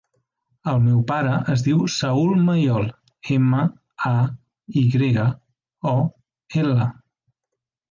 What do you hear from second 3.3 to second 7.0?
ema, a, i grega, o, ela.